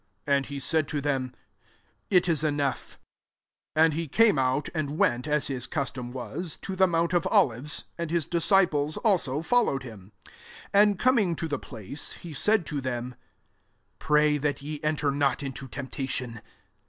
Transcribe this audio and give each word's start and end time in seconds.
And 0.25 0.47
he 0.47 0.59
said 0.59 0.87
to 0.87 0.99
them, 0.99 1.31
It 2.09 2.27
is 2.27 2.43
enough. 2.43 2.97
39 3.75 3.75
A 3.81 3.85
And 3.85 3.93
he 3.93 4.07
came 4.07 4.39
out, 4.39 4.67
and 4.73 4.97
went, 4.97 5.27
as 5.27 5.45
his 5.45 5.67
custom 5.67 6.11
was, 6.11 6.57
to 6.63 6.75
the 6.75 6.87
mount 6.87 7.13
of 7.13 7.27
Olives; 7.27 7.83
and 7.99 8.09
his 8.09 8.25
dis 8.25 8.49
ciples 8.49 8.97
also 9.03 9.43
followed 9.43 9.83
him. 9.83 10.11
40 10.71 10.71
And 10.73 10.97
coming 10.97 11.35
to 11.35 11.47
the 11.47 11.59
place, 11.59 12.13
he 12.13 12.33
said 12.33 12.65
to 12.65 12.81
them," 12.81 13.13
Pray 13.99 14.39
that 14.39 14.63
ye 14.63 14.79
en 14.81 14.95
ter 14.95 15.11
not 15.11 15.43
into 15.43 15.67
temptation." 15.67 16.41